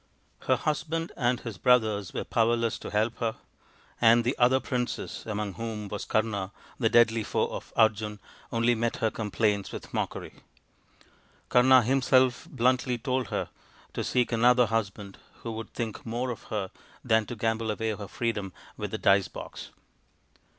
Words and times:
Her 0.47 0.55
husband 0.55 1.11
and 1.15 1.39
his 1.41 1.59
brothers 1.59 2.11
were 2.11 2.23
powerless 2.23 2.79
to 2.79 2.89
help 2.89 3.17
her, 3.19 3.35
and 4.01 4.23
the 4.23 4.35
other 4.39 4.59
princes, 4.59 5.27
among 5.27 5.53
whom 5.53 5.89
was 5.89 6.05
Kama, 6.05 6.51
the 6.79 6.89
deadly 6.89 7.23
foe 7.23 7.45
of 7.45 7.71
Arjun, 7.75 8.17
only 8.51 8.73
met 8.73 8.95
her 8.95 9.11
com 9.11 9.29
plaints 9.29 9.71
with 9.71 9.93
mockery. 9.93 10.33
Kama 11.49 11.83
himself 11.83 12.47
bluntly 12.49 12.97
told 12.97 13.27
her 13.27 13.43
THE 13.43 13.47
FIVE 13.47 13.53
TALL 13.53 13.63
SONS 13.63 13.91
OF 13.91 13.93
PANDU 13.93 13.99
89 13.99 14.03
to 14.03 14.09
seek 14.09 14.31
another 14.55 14.65
husband 14.75 15.17
who 15.43 15.51
would 15.51 15.71
think 15.75 16.03
more 16.03 16.31
of 16.31 16.43
her 16.45 16.71
than 17.03 17.27
to 17.27 17.35
gamble 17.35 17.69
away 17.69 17.93
her 17.93 18.07
freedom 18.07 18.53
with 18.77 18.89
the 18.89 18.97
dice 18.97 19.27
box. 19.27 19.69